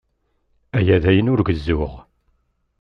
Aya 0.77 0.97
d 1.03 1.05
ayen 1.09 1.31
ur 1.33 1.41
gezzuɣ. 1.47 1.93